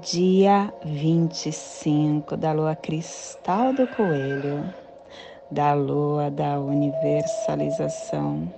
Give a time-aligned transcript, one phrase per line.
[0.00, 4.72] dia 25 da lua cristal do coelho,
[5.50, 8.50] da lua da universalização,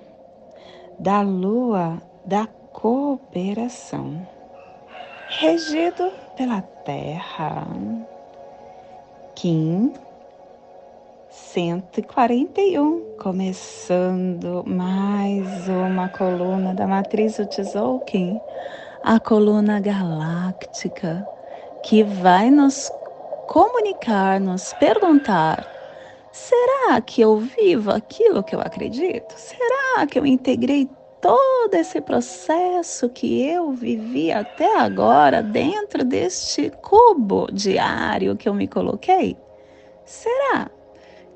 [0.97, 4.25] da lua da cooperação,
[5.27, 7.67] regido pela Terra.
[9.35, 9.91] Kim
[11.29, 18.39] 141, começando mais uma coluna da matriz Tzolk'in
[19.03, 21.27] a coluna galáctica
[21.83, 22.89] que vai nos
[23.47, 25.67] comunicar, nos perguntar:
[26.31, 29.33] será que eu vivo aquilo que eu acredito?
[29.35, 37.47] Será que eu integrei todo esse processo que eu vivi até agora dentro deste cubo
[37.51, 39.37] diário que eu me coloquei?
[40.05, 40.69] Será?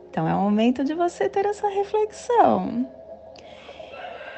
[0.09, 2.89] Então é o momento de você ter essa reflexão.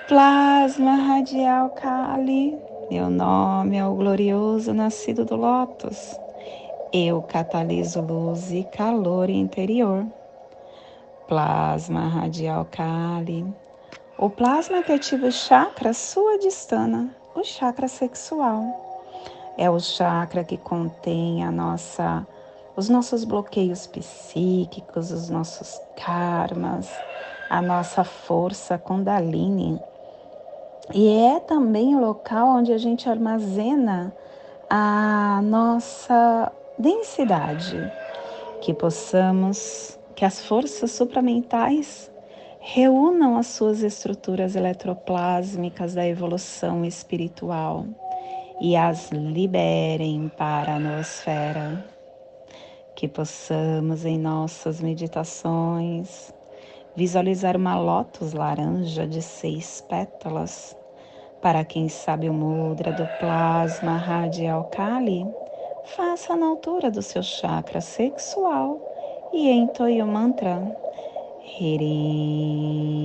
[0.08, 6.20] Plasma radial Kali meu nome é o glorioso nascido do Lótus.
[6.92, 10.08] Eu cataliso luz e calor interior.
[11.28, 13.46] Plasma radial Kali.
[14.18, 18.64] O plasma que ativa o chakra suadistana, o chakra sexual.
[19.56, 22.26] É o chakra que contém a nossa,
[22.76, 26.90] os nossos bloqueios psíquicos, os nossos karmas,
[27.52, 29.80] a nossa força Kundalini
[30.94, 34.12] e é também o local onde a gente armazena
[34.68, 37.78] a nossa densidade,
[38.62, 42.12] que possamos, que as forças supramentais
[42.60, 47.86] reúnam as suas estruturas eletroplásmicas da evolução espiritual
[48.60, 51.86] e as liberem para a noosfera.
[52.96, 56.34] Que possamos em nossas meditações
[56.96, 60.76] visualizar uma lótus laranja de seis pétalas
[61.42, 65.26] para quem sabe o mudra do plasma radial Kali,
[65.96, 68.80] faça na altura do seu chakra sexual
[69.34, 70.62] e entoie o mantra
[71.60, 73.00] Hirim.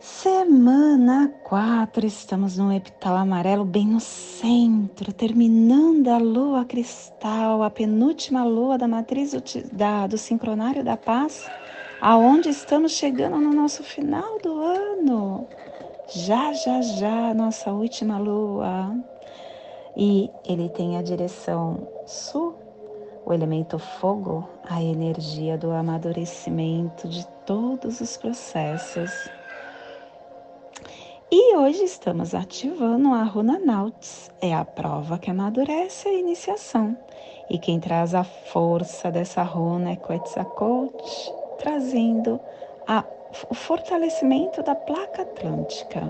[0.00, 8.44] Semana 4, estamos no epital amarelo, bem no centro, terminando a lua cristal, a penúltima
[8.44, 9.32] lua da matriz
[9.72, 11.48] da, do sincronário da paz
[12.00, 15.46] aonde estamos chegando no nosso final do ano.
[16.08, 18.96] Já, já, já, nossa última lua.
[19.96, 22.54] E ele tem a direção sul,
[23.26, 29.10] o elemento fogo, a energia do amadurecimento de todos os processos.
[31.30, 36.96] E hoje estamos ativando a Runa Nauts, é a prova que amadurece a iniciação.
[37.48, 42.40] E quem traz a força dessa runa é Quetzalcoatl, trazendo
[42.88, 43.04] a,
[43.48, 46.00] o fortalecimento da placa atlântica.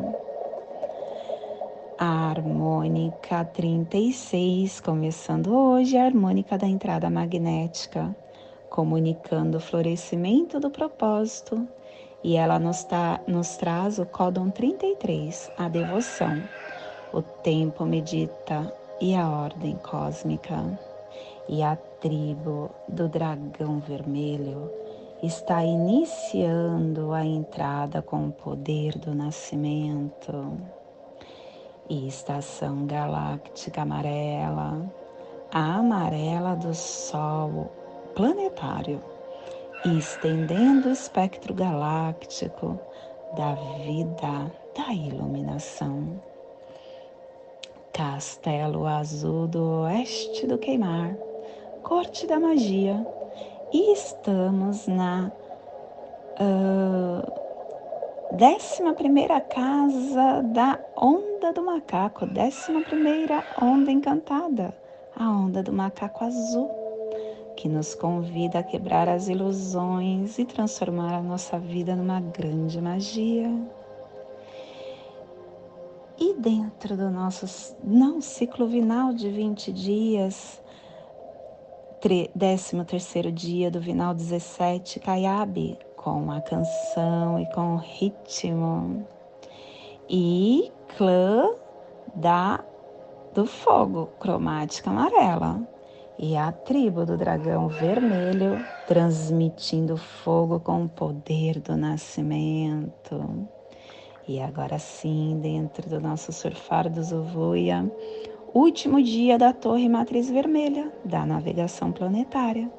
[1.98, 8.14] A harmônica 36, começando hoje, a harmônica da entrada magnética,
[8.70, 11.68] comunicando o florescimento do propósito,
[12.22, 16.42] e ela nos, tá, nos traz o códon 33, a devoção,
[17.12, 20.78] o tempo medita e a ordem cósmica.
[21.48, 24.70] E a tribo do dragão vermelho
[25.22, 30.58] está iniciando a entrada com o poder do nascimento.
[31.88, 34.90] E estação galáctica amarela,
[35.52, 37.70] a amarela do Sol
[38.14, 39.02] planetário,
[39.84, 42.78] estendendo o espectro galáctico
[43.36, 43.54] da
[43.84, 46.20] vida, da iluminação.
[47.92, 51.14] Castelo Azul do Oeste do Queimar,
[51.82, 53.04] Corte da Magia
[53.72, 55.30] e estamos na
[56.40, 64.74] uh, décima primeira casa da onda do macaco, décima primeira onda encantada,
[65.16, 66.70] a onda do macaco azul,
[67.56, 73.50] que nos convida a quebrar as ilusões e transformar a nossa vida numa grande magia.
[76.18, 80.60] E dentro do nosso não ciclo vinal de 20 dias,
[82.00, 89.06] 13 terceiro dia do Vinal 17, Caiabe, com a canção e com o ritmo.
[90.08, 91.50] E clã
[92.14, 92.64] da
[93.34, 95.60] do fogo, cromática amarela,
[96.18, 103.46] e a tribo do dragão vermelho, transmitindo fogo com o poder do nascimento.
[104.26, 107.90] E agora sim, dentro do nosso surfar do Zovuia,
[108.54, 112.70] último dia da Torre Matriz Vermelha da navegação planetária,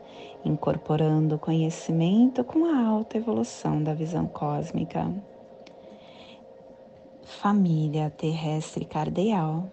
[0.44, 5.10] incorporando conhecimento com a alta evolução da visão cósmica.
[7.24, 9.72] Família terrestre cardeal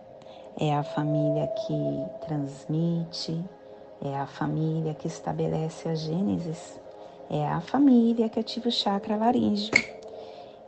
[0.58, 3.44] é a família que transmite,
[4.00, 6.80] é a família que estabelece a Gênesis,
[7.28, 9.97] é a família que ativa o chakra laríngeo.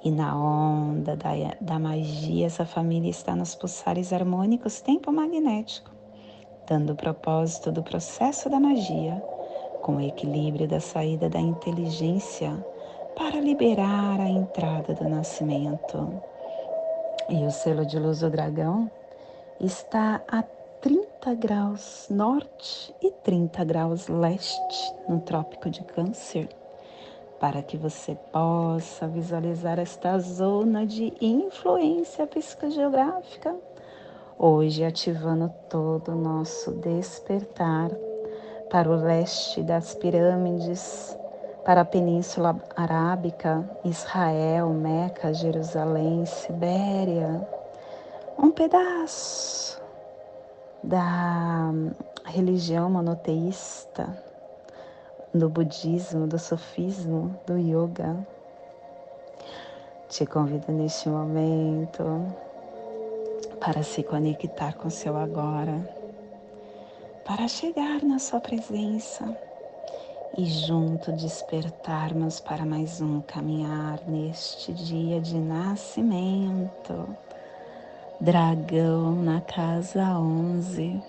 [0.02, 1.31] E na onda da,
[1.61, 5.91] da magia, essa família está nos pulsares harmônicos tempo magnético,
[6.67, 9.23] dando o propósito do processo da magia,
[9.82, 12.64] com o equilíbrio da saída da inteligência
[13.14, 16.23] para liberar a entrada do nascimento.
[17.29, 18.91] E o selo de luz do dragão
[19.61, 20.43] está a
[20.81, 26.49] 30 graus norte e 30 graus leste no Trópico de Câncer,
[27.40, 33.56] para que você possa visualizar esta zona de influência psicogeográfica.
[34.38, 37.90] Hoje, ativando todo o nosso despertar
[38.70, 41.16] para o leste das pirâmides,
[41.64, 47.44] para a Península Arábica, Israel, Meca, Jerusalém, Sibéria
[48.42, 49.81] um pedaço
[50.82, 51.70] da
[52.25, 54.08] religião monoteísta,
[55.34, 58.16] do budismo, do sofismo, do yoga.
[60.08, 62.04] Te convido neste momento
[63.60, 65.88] para se conectar com seu agora,
[67.24, 69.36] para chegar na sua presença
[70.36, 77.16] e junto despertarmos para mais um caminhar neste dia de nascimento
[78.22, 81.02] Dragão na casa 11,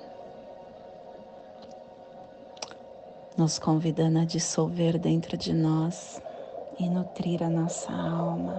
[3.42, 6.22] nos convidando a dissolver dentro de nós
[6.78, 8.54] e nutrir a nossa alma.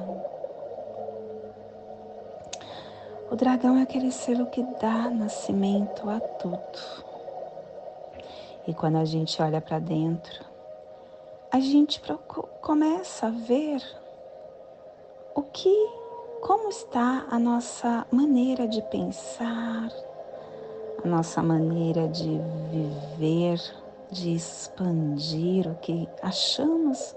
[3.30, 6.80] O dragão é aquele selo que dá nascimento a tudo.
[8.66, 10.44] E quando a gente olha para dentro,
[11.52, 12.02] a gente
[12.60, 13.80] começa a ver
[15.32, 15.72] o que
[16.40, 19.92] como está a nossa maneira de pensar,
[21.04, 22.40] a nossa maneira de
[22.72, 23.81] viver,
[24.12, 27.16] de expandir o que achamos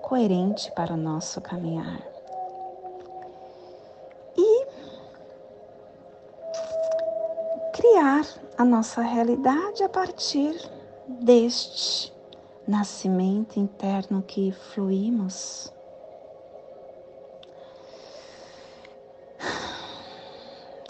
[0.00, 2.00] coerente para o nosso caminhar.
[4.38, 4.66] E
[7.74, 8.24] criar
[8.56, 10.54] a nossa realidade a partir
[11.08, 12.12] deste
[12.66, 15.72] nascimento interno que fluímos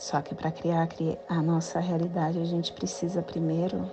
[0.07, 0.89] Só que para criar
[1.29, 3.91] a nossa realidade, a gente precisa primeiro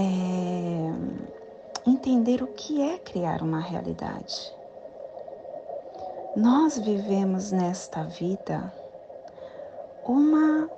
[0.00, 4.54] é, entender o que é criar uma realidade.
[6.36, 8.72] Nós vivemos nesta vida
[10.04, 10.70] uma,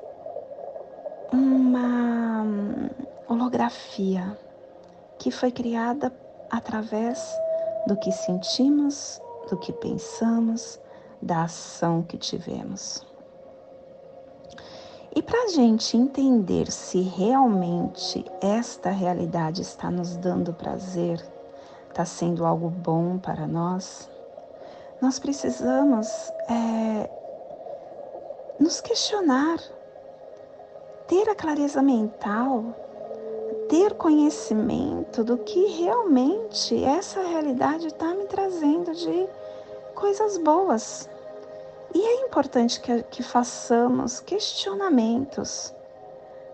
[1.32, 2.44] uma
[3.28, 4.36] holografia
[5.18, 6.12] que foi criada
[6.50, 7.22] através
[7.86, 10.80] do que sentimos, do que pensamos,
[11.20, 13.11] da ação que tivemos.
[15.14, 21.22] E para a gente entender se realmente esta realidade está nos dando prazer,
[21.88, 24.08] está sendo algo bom para nós,
[25.02, 26.08] nós precisamos
[26.48, 27.10] é,
[28.58, 29.58] nos questionar,
[31.06, 32.64] ter a clareza mental,
[33.68, 39.28] ter conhecimento do que realmente essa realidade está me trazendo de
[39.94, 41.06] coisas boas,
[41.94, 45.74] e é importante que, que façamos questionamentos,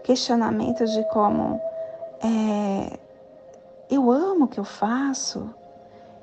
[0.02, 1.60] questionamentos de como
[2.20, 2.98] é,
[3.90, 5.54] eu amo o que eu faço,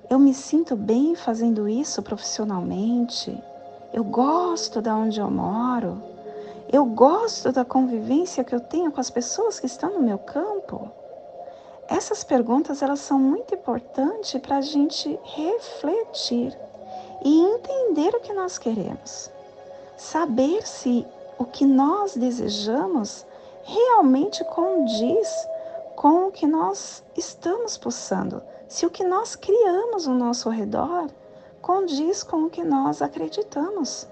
[0.09, 3.41] eu me sinto bem fazendo isso profissionalmente,
[3.93, 6.01] eu gosto da onde eu moro,
[6.71, 10.91] eu gosto da convivência que eu tenho com as pessoas que estão no meu campo.
[11.87, 16.57] Essas perguntas elas são muito importantes para a gente refletir
[17.23, 19.31] e entender o que nós queremos.
[19.97, 21.05] Saber se
[21.37, 23.25] o que nós desejamos
[23.63, 25.47] realmente condiz
[25.95, 31.09] com o que nós estamos pulsando, se o que nós criamos ao nosso redor
[31.61, 34.07] condiz com o que nós acreditamos.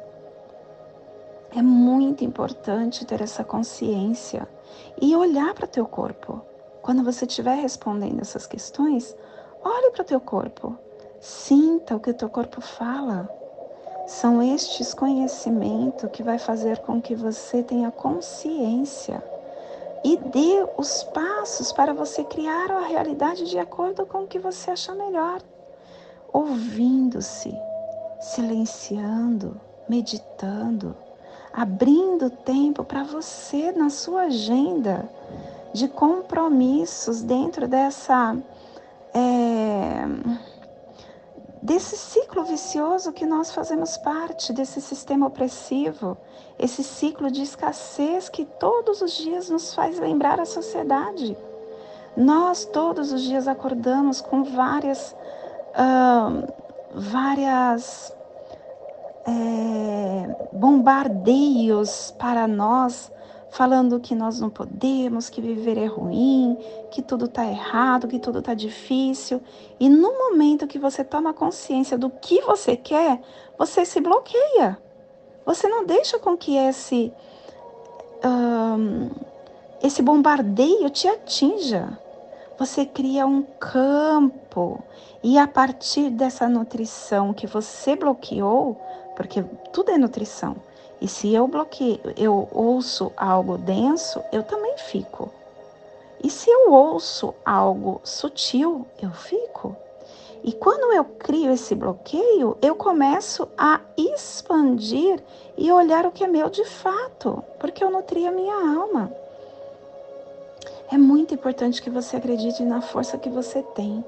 [1.55, 4.47] É muito importante ter essa consciência
[4.99, 6.41] e olhar para o teu corpo.
[6.81, 9.15] Quando você estiver respondendo essas questões,
[9.63, 10.75] olhe para o teu corpo.
[11.23, 13.29] Sinta o que o teu corpo fala.
[14.05, 19.23] São estes conhecimentos que vai fazer com que você tenha consciência
[20.03, 24.71] e dê os passos para você criar a realidade de acordo com o que você
[24.71, 25.41] achar melhor.
[26.33, 27.57] Ouvindo-se,
[28.19, 30.93] silenciando, meditando,
[31.53, 35.09] abrindo tempo para você na sua agenda
[35.71, 38.35] de compromissos dentro dessa.
[39.13, 40.05] É,
[41.63, 46.17] desse ciclo vicioso que nós fazemos parte, desse sistema opressivo,
[46.59, 51.37] esse ciclo de escassez que todos os dias nos faz lembrar a sociedade.
[52.17, 55.15] Nós todos os dias acordamos com várias,
[56.93, 58.13] várias
[59.25, 63.09] é, bombardeios para nós
[63.53, 66.57] falando que nós não podemos, que viver é ruim,
[66.89, 69.39] que tudo está errado, que tudo está difícil.
[69.79, 73.21] E no momento que você toma consciência do que você quer,
[73.55, 74.75] você se bloqueia.
[75.45, 77.13] Você não deixa com que esse,
[78.25, 79.11] um,
[79.83, 81.95] esse bombardeio te atinja.
[82.57, 84.83] Você cria um campo
[85.21, 88.81] e a partir dessa nutrição que você bloqueou,
[89.15, 90.55] porque tudo é nutrição
[91.03, 95.29] e se eu bloqueio, eu ouço algo denso, eu também fico.
[96.23, 99.75] E se eu ouço algo sutil, eu fico.
[100.45, 105.21] E quando eu crio esse bloqueio, eu começo a expandir
[105.57, 109.11] e olhar o que é meu de fato, porque eu nutri a minha alma.
[110.89, 114.05] É muito importante que você acredite na força que você tem.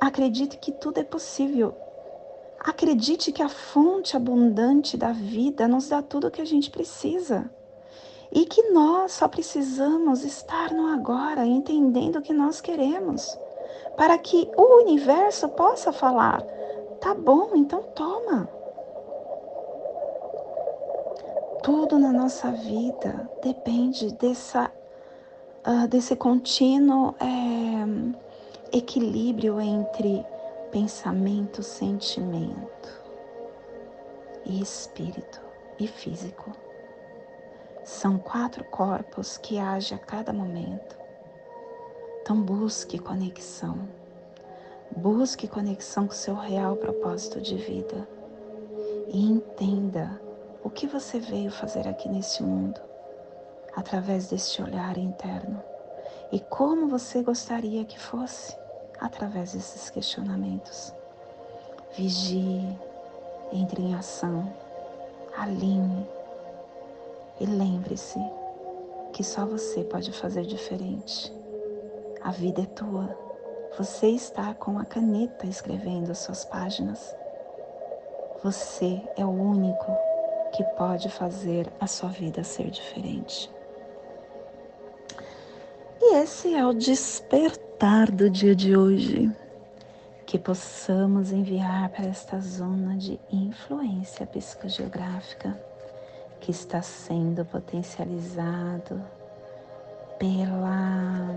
[0.00, 1.72] Acredite que tudo é possível.
[2.64, 7.50] Acredite que a fonte abundante da vida nos dá tudo o que a gente precisa.
[8.30, 13.36] E que nós só precisamos estar no agora, entendendo o que nós queremos,
[13.96, 16.40] para que o universo possa falar:
[17.00, 18.48] tá bom, então toma.
[21.64, 24.70] Tudo na nossa vida depende dessa,
[25.66, 30.24] uh, desse contínuo é, equilíbrio entre
[30.72, 32.88] pensamento, sentimento
[34.46, 35.38] e espírito
[35.78, 36.50] e físico.
[37.84, 40.96] São quatro corpos que agem a cada momento.
[42.22, 43.86] Então busque conexão.
[44.96, 48.08] Busque conexão com seu real propósito de vida
[49.08, 50.20] e entenda
[50.64, 52.80] o que você veio fazer aqui neste mundo
[53.74, 55.62] através deste olhar interno
[56.30, 58.61] e como você gostaria que fosse
[59.02, 60.94] através desses questionamentos.
[61.96, 62.78] Vigie,
[63.52, 64.50] entre em ação,
[65.36, 66.06] alinhe
[67.40, 68.20] e lembre-se
[69.12, 71.32] que só você pode fazer diferente.
[72.22, 73.18] A vida é tua.
[73.76, 77.14] Você está com a caneta escrevendo as suas páginas.
[78.42, 79.92] Você é o único
[80.52, 83.50] que pode fazer a sua vida ser diferente.
[86.00, 89.28] E esse é o despertar despertar do dia de hoje,
[90.24, 95.58] que possamos enviar para esta zona de influência psicogeográfica
[96.40, 99.02] que está sendo potencializado
[100.16, 101.28] pela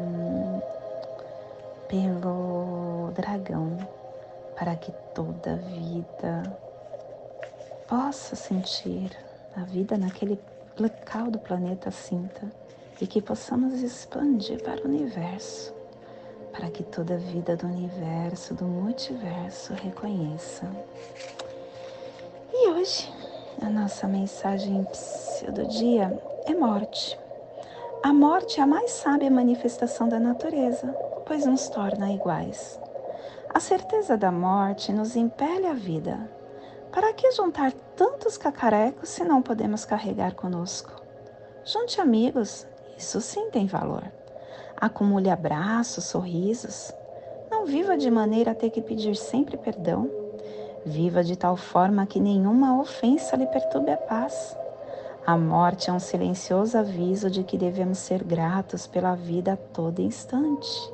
[1.87, 3.77] pelo dragão
[4.55, 6.43] para que toda vida
[7.87, 9.09] possa sentir
[9.55, 10.39] a vida naquele
[10.79, 12.47] local do planeta sinta
[13.01, 15.74] e que possamos expandir para o universo
[16.55, 20.65] para que toda vida do universo, do multiverso reconheça.
[22.53, 23.11] E hoje,
[23.61, 24.87] a nossa mensagem
[25.53, 27.19] do dia é morte.
[28.01, 30.87] A morte é a mais sábia manifestação da natureza,
[31.25, 32.79] pois nos torna iguais.
[33.53, 36.29] A certeza da morte nos impele à vida.
[36.91, 41.01] Para que juntar tantos cacarecos se não podemos carregar conosco?
[41.65, 42.65] Junte amigos,
[42.97, 44.03] isso sim tem valor.
[44.77, 46.93] Acumule abraços, sorrisos.
[47.49, 50.09] Não viva de maneira a ter que pedir sempre perdão.
[50.85, 54.55] Viva de tal forma que nenhuma ofensa lhe perturbe a paz.
[55.25, 60.01] A morte é um silencioso aviso de que devemos ser gratos pela vida a todo
[60.01, 60.93] instante.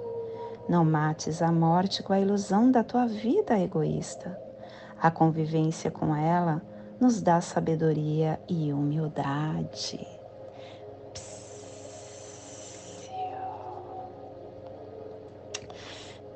[0.70, 4.40] Não mates a morte com a ilusão da tua vida egoísta.
[5.02, 6.62] A convivência com ela
[7.00, 10.21] nos dá sabedoria e humildade.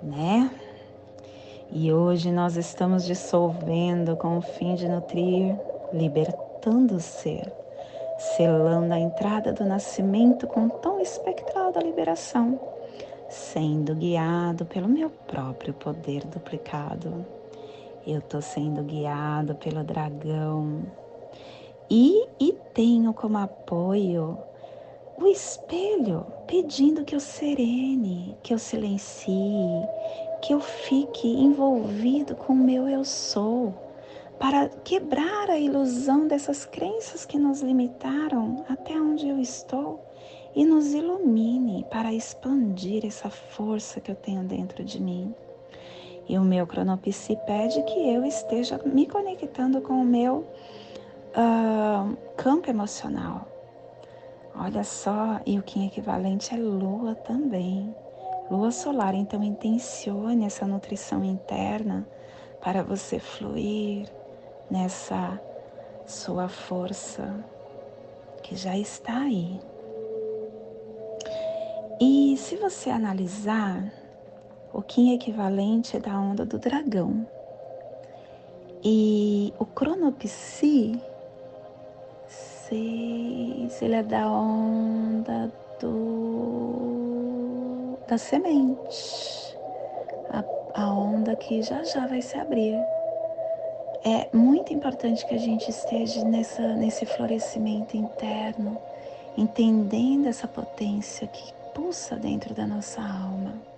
[0.06, 0.52] Né?
[1.72, 5.56] E hoje nós estamos dissolvendo com o fim de nutrir,
[5.92, 7.52] libertando o ser,
[8.38, 12.60] selando a entrada do nascimento com o tom espectral da liberação,
[13.28, 17.26] sendo guiado pelo meu próprio poder duplicado.
[18.06, 20.84] Eu estou sendo guiado pelo dragão
[21.90, 24.38] e, e tenho como apoio
[25.17, 29.81] o espelho, pedindo que eu serene, que eu silencie,
[30.41, 33.74] que eu fique envolvido com o meu eu sou,
[34.38, 40.03] para quebrar a ilusão dessas crenças que nos limitaram até onde eu estou
[40.53, 45.34] e nos ilumine para expandir essa força que eu tenho dentro de mim.
[46.27, 50.45] E o meu cronopsi pede que eu esteja me conectando com o meu
[51.36, 53.55] uh, campo emocional.
[54.58, 57.94] Olha só, e o Kim equivalente é lua também.
[58.50, 62.08] Lua solar, então intencione essa nutrição interna
[62.62, 64.08] para você fluir
[64.72, 65.40] nessa
[66.06, 67.44] sua força
[68.42, 69.60] que já está aí.
[72.00, 73.92] E se você analisar,
[74.74, 77.28] o Kim equivalente é da onda do dragão.
[78.84, 81.02] E o cronopsi
[82.69, 86.95] 6, ele é da onda do
[88.07, 89.57] da semente.
[90.29, 90.43] A,
[90.74, 92.75] a onda que já já vai se abrir.
[94.03, 98.77] É muito importante que a gente esteja nessa, nesse florescimento interno,
[99.36, 103.75] entendendo essa potência que pulsa dentro da nossa alma.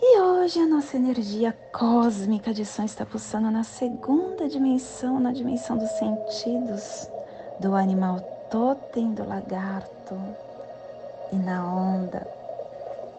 [0.00, 5.76] E hoje a nossa energia cósmica de som está pulsando na segunda dimensão, na dimensão
[5.76, 7.10] dos sentidos,
[7.58, 10.16] do animal totem do lagarto
[11.32, 12.24] e na onda,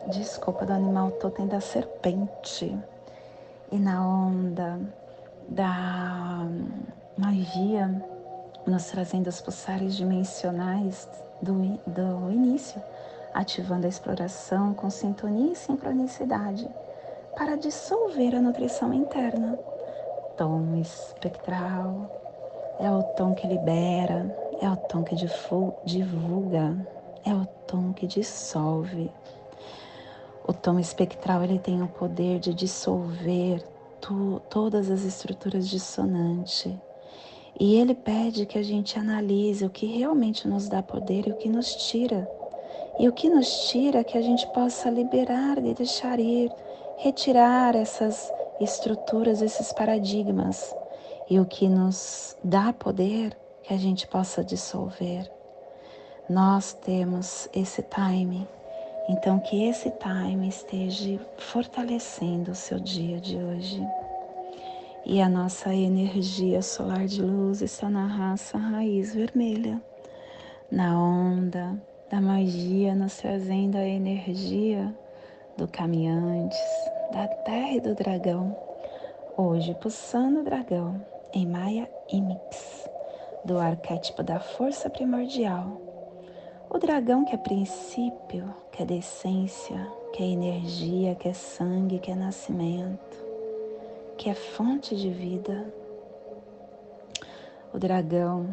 [0.08, 2.74] desculpa, do animal totem da serpente
[3.70, 4.80] e na onda
[5.50, 6.48] da
[7.18, 8.02] magia,
[8.66, 11.10] nos trazendo os pulsares dimensionais
[11.42, 11.56] do,
[11.86, 12.82] do início
[13.40, 16.70] ativando a exploração com sintonia e sincronicidade
[17.38, 19.58] para dissolver a nutrição interna.
[20.36, 25.16] Tom espectral é o tom que libera, é o tom que
[25.86, 26.86] divulga,
[27.26, 29.10] é o tom que dissolve.
[30.46, 33.64] O tom espectral ele tem o poder de dissolver
[34.02, 36.76] tu, todas as estruturas dissonantes.
[37.58, 41.38] E ele pede que a gente analise o que realmente nos dá poder e o
[41.38, 42.30] que nos tira
[43.00, 46.52] e o que nos tira é que a gente possa liberar e deixar ir,
[46.98, 50.76] retirar essas estruturas, esses paradigmas.
[51.30, 55.32] E o que nos dá poder, que a gente possa dissolver.
[56.30, 58.46] Nós temos esse time,
[59.08, 63.82] então que esse time esteja fortalecendo o seu dia de hoje.
[65.06, 69.82] E a nossa energia solar de luz está na raça raiz vermelha,
[70.70, 74.92] na onda da magia, nos trazendo a energia
[75.56, 76.58] do caminhantes,
[77.14, 78.58] da terra e do dragão.
[79.38, 81.00] Hoje, pulsando o dragão
[81.34, 82.90] em Maya Imix,
[83.46, 85.80] do arquétipo da força primordial.
[86.68, 92.10] O dragão que é princípio, que é decência, que é energia, que é sangue, que
[92.10, 93.24] é nascimento,
[94.18, 95.72] que é fonte de vida.
[97.72, 98.48] O dragão,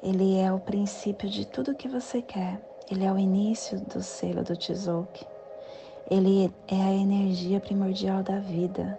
[0.00, 4.44] ele é o princípio de tudo que você quer ele é o início do selo
[4.44, 5.26] do Tzolk'in.
[6.08, 8.98] Ele é a energia primordial da vida.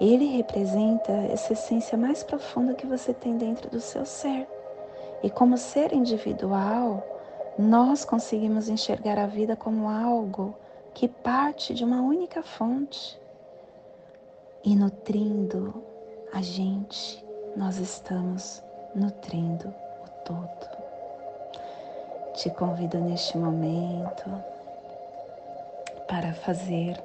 [0.00, 4.46] Ele representa essa essência mais profunda que você tem dentro do seu ser.
[5.24, 7.04] E como ser individual,
[7.58, 10.54] nós conseguimos enxergar a vida como algo
[10.94, 13.20] que parte de uma única fonte.
[14.62, 15.82] E nutrindo
[16.32, 17.24] a gente,
[17.56, 18.62] nós estamos
[18.94, 19.68] nutrindo
[20.04, 20.75] o todo.
[22.36, 24.30] Te convido neste momento
[26.06, 27.02] para fazer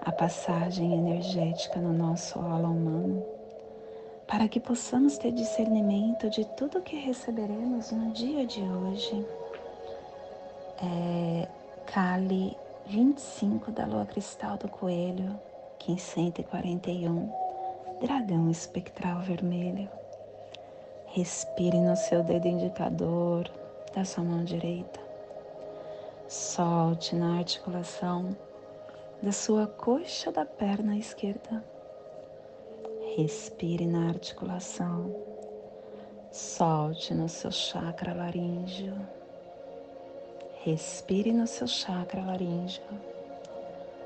[0.00, 3.24] a passagem energética no nosso aula humano,
[4.26, 9.24] para que possamos ter discernimento de tudo que receberemos no dia de hoje.
[10.82, 11.46] É
[11.86, 15.38] Kali 25 da Lua Cristal do Coelho,
[15.86, 17.32] 1541,
[18.00, 19.88] Dragão Espectral Vermelho.
[21.06, 23.59] Respire no seu dedo indicador
[23.94, 25.00] da sua mão direita.
[26.28, 28.36] Solte na articulação
[29.22, 31.64] da sua coxa da perna esquerda.
[33.16, 35.14] Respire na articulação.
[36.30, 38.94] Solte no seu chakra laríngeo.
[40.64, 42.84] Respire no seu chakra laríngeo.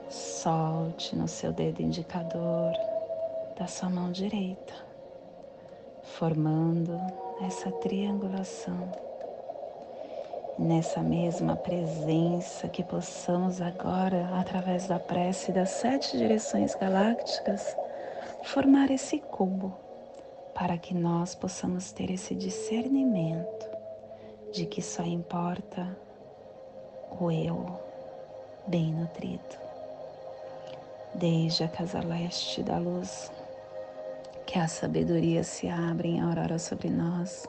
[0.08, 2.72] Solte no seu dedo indicador
[3.58, 4.74] da sua mão direita,
[6.02, 6.98] formando
[7.42, 8.90] essa triangulação
[10.58, 17.76] nessa mesma presença, que possamos agora, através da prece das sete direções galácticas,
[18.44, 19.74] formar esse cubo
[20.54, 23.68] para que nós possamos ter esse discernimento
[24.52, 25.98] de que só importa
[27.20, 27.66] o eu
[28.66, 29.64] bem nutrido.
[31.14, 33.30] Desde a casa leste da luz,
[34.46, 37.48] que a sabedoria se abre em aurora sobre nós,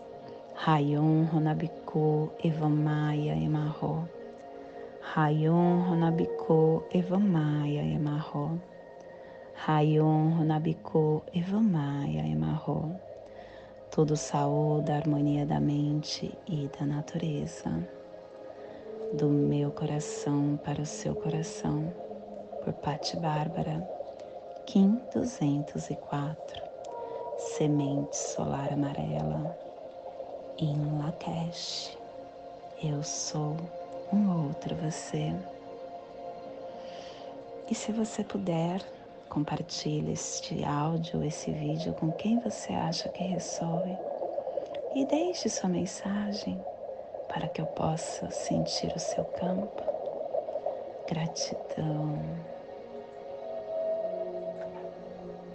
[0.63, 4.07] Rayon Ronabiku Evamaya Emarro.
[5.01, 8.61] Rayon Ronabiku Evamaya Emarro.
[9.65, 12.95] Rayon Runabiko Evamaya Emarro.
[13.89, 17.71] Tudo saúde, harmonia da mente e da natureza.
[19.17, 21.91] Do meu coração para o seu coração,
[22.63, 23.81] por Patti Bárbara,
[24.67, 26.61] Kim 204,
[27.39, 29.70] Semente Solar Amarela,
[30.57, 31.97] em Lakesh.
[32.81, 33.57] Eu sou
[34.11, 35.33] um outro você.
[37.69, 38.81] E se você puder,
[39.31, 43.97] Compartilhe este áudio, esse vídeo com quem você acha que resolve
[44.93, 46.61] e deixe sua mensagem
[47.29, 49.81] para que eu possa sentir o seu campo.
[51.07, 52.19] Gratidão.